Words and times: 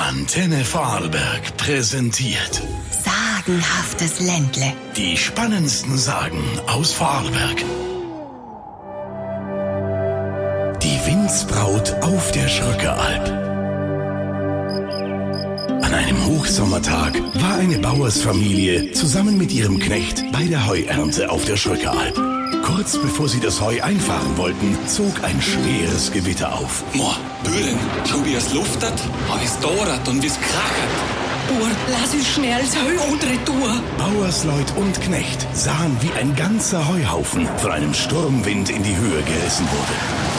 Antenne 0.00 0.64
Vorarlberg 0.64 1.58
präsentiert 1.58 2.62
Sagenhaftes 2.90 4.18
Ländle. 4.20 4.72
die 4.96 5.14
spannendsten 5.14 5.98
Sagen 5.98 6.42
aus 6.66 6.94
Vorarlberg. 6.94 7.58
Die 10.82 11.06
Windsbraut 11.06 11.94
auf 12.00 12.32
der 12.32 12.48
Schröckeralb. 12.48 13.28
An 15.84 15.94
einem 15.94 16.26
Hochsommertag 16.26 17.20
war 17.34 17.56
eine 17.56 17.78
Bauersfamilie 17.78 18.92
zusammen 18.92 19.36
mit 19.36 19.52
ihrem 19.52 19.78
Knecht 19.78 20.24
bei 20.32 20.44
der 20.44 20.66
Heuernte 20.66 21.30
auf 21.30 21.44
der 21.44 21.58
Schröckeralb. 21.58 22.39
Kurz 22.62 22.98
bevor 22.98 23.28
sie 23.28 23.40
das 23.40 23.60
Heu 23.60 23.82
einfahren 23.82 24.36
wollten, 24.36 24.76
zog 24.86 25.22
ein 25.24 25.40
schweres 25.40 26.12
Gewitter 26.12 26.52
auf. 26.54 26.84
Mo, 26.94 27.12
Bühlen, 27.44 27.78
schau 28.04 28.24
wie 28.24 28.34
es 28.34 28.52
luftet, 28.52 28.94
wie 29.38 29.44
es 29.44 29.58
dauert 29.60 30.08
und 30.08 30.22
wie 30.22 30.26
es 30.26 30.38
krachert. 30.38 31.20
Bur, 31.48 31.68
lass 31.90 32.14
uns 32.14 32.28
schnell 32.28 32.60
das 32.60 32.76
Heu 32.76 33.12
unter 33.12 33.44
Tour. 33.44 33.82
Bauersleut 33.98 34.72
und 34.76 35.00
Knecht 35.00 35.46
sahen, 35.52 35.96
wie 36.00 36.12
ein 36.18 36.36
ganzer 36.36 36.86
Heuhaufen 36.88 37.48
von 37.58 37.72
einem 37.72 37.94
Sturmwind 37.94 38.70
in 38.70 38.82
die 38.82 38.96
Höhe 38.96 39.22
gerissen 39.22 39.66
wurde. 39.66 40.30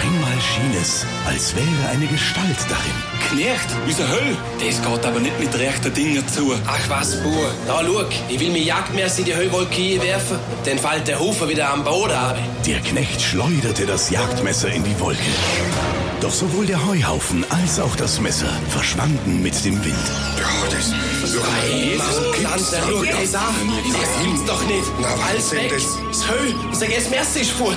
Einmal 0.00 0.40
schien 0.40 0.80
es, 0.80 1.04
als 1.26 1.56
wäre 1.56 1.88
eine 1.90 2.06
Gestalt 2.06 2.56
darin. 2.68 2.94
Knecht, 3.30 3.66
unser 3.84 4.08
Höll, 4.08 4.36
das 4.60 4.80
geht 4.80 5.04
aber 5.06 5.18
nicht 5.18 5.38
mit 5.40 5.52
rechten 5.58 5.92
Dingen 5.92 6.26
zu. 6.28 6.54
Ach 6.66 6.88
was, 6.88 7.16
Bur, 7.22 7.50
da 7.66 7.82
schau, 7.84 8.04
ich 8.28 8.38
will 8.38 8.50
mir 8.50 8.62
Jagdmesser 8.62 9.20
in 9.20 9.24
die 9.24 9.34
Heuwolke 9.34 10.00
werfen, 10.00 10.38
dann 10.64 10.78
fällt 10.78 11.08
der 11.08 11.18
Hufer 11.18 11.48
wieder 11.48 11.70
am 11.72 11.82
Boden 11.82 12.12
ab. 12.12 12.38
Der 12.64 12.78
Knecht 12.80 13.20
schleuderte 13.20 13.86
das 13.86 14.10
Jagdmesser 14.10 14.70
in 14.70 14.84
die 14.84 14.98
Wolke. 15.00 15.18
Doch 16.20 16.32
sowohl 16.32 16.66
der 16.66 16.84
Heuhaufen 16.86 17.44
als 17.50 17.80
auch 17.80 17.96
das 17.96 18.20
Messer 18.20 18.50
verschwanden 18.68 19.42
mit 19.42 19.64
dem 19.64 19.84
Wind. 19.84 19.96
Ja, 20.38 20.68
das 20.70 20.92
so 21.32 21.40
Tante, 22.42 22.64
schau 22.70 23.02
das 23.04 23.34
an, 23.34 23.54
das 23.92 24.24
gibt's 24.24 24.44
doch 24.46 24.64
nicht. 24.66 24.86
Na, 25.00 25.08
was 25.16 25.28
Alles 25.28 25.50
denn 25.50 25.58
weg, 25.58 25.72
das? 25.74 25.98
das 26.08 26.28
Heu, 26.28 26.68
unser 26.70 26.86
ganzes 26.86 27.10
Messer 27.10 27.40
ist 27.40 27.50
fort. 27.50 27.76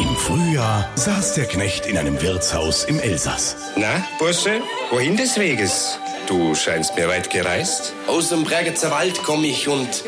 Im 0.00 0.16
Frühjahr 0.16 0.88
saß 0.94 1.34
der 1.34 1.44
Knecht 1.44 1.84
in 1.84 1.98
einem 1.98 2.22
Wirtshaus 2.22 2.84
im 2.84 2.98
Elsass. 3.00 3.54
Na, 3.76 4.02
Bursche, 4.18 4.62
wohin 4.90 5.14
des 5.14 5.38
Weges? 5.38 5.98
Du 6.26 6.54
scheinst 6.54 6.96
mir 6.96 7.06
weit 7.06 7.28
gereist. 7.28 7.92
Aus 8.06 8.30
dem 8.30 8.44
Bregenzer 8.44 8.90
Wald 8.90 9.22
komme 9.22 9.46
ich 9.48 9.68
und 9.68 10.04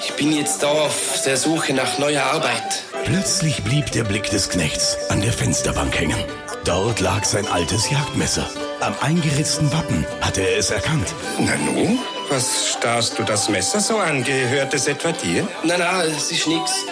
ich 0.00 0.12
bin 0.14 0.32
jetzt 0.32 0.62
da 0.62 0.68
auf 0.68 1.20
der 1.26 1.36
Suche 1.36 1.74
nach 1.74 1.98
neuer 1.98 2.22
Arbeit. 2.22 2.84
Plötzlich 3.04 3.62
blieb 3.62 3.92
der 3.92 4.04
Blick 4.04 4.30
des 4.30 4.48
Knechts 4.48 4.96
an 5.10 5.20
der 5.20 5.32
Fensterbank 5.34 6.00
hängen. 6.00 6.24
Dort 6.64 7.00
lag 7.00 7.24
sein 7.24 7.46
altes 7.46 7.90
Jagdmesser. 7.90 8.48
Am 8.80 8.94
eingeritzten 9.02 9.70
Wappen 9.74 10.06
hatte 10.22 10.40
er 10.40 10.56
es 10.56 10.70
erkannt. 10.70 11.14
Na 11.38 11.54
nu, 11.56 11.98
was 12.30 12.70
starrst 12.78 13.18
du 13.18 13.22
das 13.22 13.50
Messer 13.50 13.80
so 13.80 13.98
an? 13.98 14.24
Gehört 14.24 14.72
es 14.72 14.86
etwa 14.86 15.12
dir? 15.12 15.46
Na, 15.64 15.76
na, 15.76 16.02
es 16.04 16.32
ist 16.32 16.46
nix. 16.46 16.86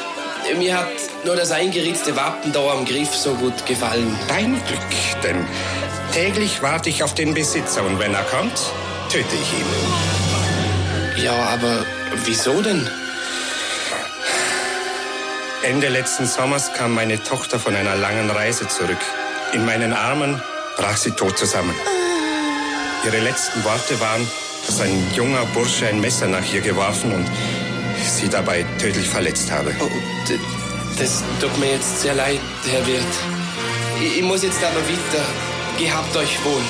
Mir 0.58 0.78
hat 0.78 0.88
nur 1.24 1.34
das 1.36 1.50
eingeritzte 1.50 2.14
Wappen 2.14 2.52
da 2.52 2.60
am 2.70 2.84
Griff 2.84 3.14
so 3.14 3.34
gut 3.34 3.64
gefallen. 3.66 4.16
Dein 4.28 4.52
Glück, 4.66 5.22
denn 5.22 5.46
täglich 6.12 6.62
warte 6.62 6.90
ich 6.90 7.02
auf 7.02 7.14
den 7.14 7.32
Besitzer 7.32 7.82
und 7.84 7.98
wenn 7.98 8.12
er 8.14 8.24
kommt, 8.24 8.52
töte 9.10 9.34
ich 9.34 9.52
ihn. 9.52 11.24
Ja, 11.24 11.32
aber 11.32 11.84
wieso 12.24 12.60
denn? 12.60 12.88
Ende 15.62 15.88
letzten 15.88 16.26
Sommers 16.26 16.72
kam 16.74 16.94
meine 16.94 17.22
Tochter 17.22 17.58
von 17.58 17.74
einer 17.74 17.96
langen 17.96 18.30
Reise 18.30 18.68
zurück. 18.68 18.98
In 19.52 19.64
meinen 19.64 19.92
Armen 19.92 20.42
brach 20.76 20.96
sie 20.96 21.12
tot 21.12 21.38
zusammen. 21.38 21.74
Ihre 23.04 23.20
letzten 23.20 23.64
Worte 23.64 24.00
waren, 24.00 24.28
dass 24.66 24.80
ein 24.80 25.10
junger 25.14 25.44
Bursche 25.46 25.86
ein 25.86 26.00
Messer 26.00 26.26
nach 26.26 26.52
ihr 26.52 26.60
geworfen 26.60 27.12
und 27.12 27.30
sie 28.10 28.28
dabei 28.28 28.64
tödlich 28.78 29.08
verletzt 29.08 29.50
habe. 29.50 29.74
Oh, 29.80 29.88
das 30.98 31.22
tut 31.40 31.58
mir 31.58 31.72
jetzt 31.72 32.00
sehr 32.00 32.14
leid, 32.14 32.40
Herr 32.70 32.86
Wirt. 32.86 33.04
Ich, 34.00 34.22
muss 34.22 34.42
jetzt 34.42 34.62
aber 34.62 34.80
weiter. 34.80 35.24
Gehabt 35.78 36.16
euch 36.16 36.44
wohl. 36.44 36.62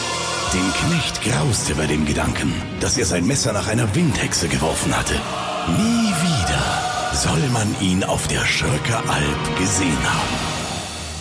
Dem 0.52 0.72
Knecht 0.74 1.22
grauste 1.22 1.74
bei 1.74 1.86
dem 1.86 2.04
Gedanken, 2.04 2.52
dass 2.80 2.98
er 2.98 3.06
sein 3.06 3.26
Messer 3.26 3.52
nach 3.52 3.68
einer 3.68 3.94
Windhexe 3.94 4.48
geworfen 4.48 4.96
hatte. 4.96 5.14
Nie 5.78 6.08
wieder 6.08 7.14
soll 7.14 7.48
man 7.50 7.74
ihn 7.80 8.04
auf 8.04 8.28
der 8.28 8.44
Schröcker 8.44 9.02
Alb 9.08 9.58
gesehen 9.58 10.04
haben. 10.04 10.52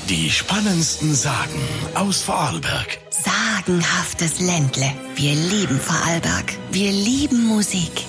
Die 0.10 0.30
spannendsten 0.30 1.16
Sagen 1.16 1.62
aus 1.96 2.22
Vorarlberg. 2.22 3.00
Sagenhaftes 3.10 4.40
Ländle. 4.40 4.92
Wir 5.16 5.36
lieben 5.36 5.80
Vorarlberg. 5.80 6.54
Wir 6.72 6.92
lieben 6.92 7.46
Musik. 7.46 8.06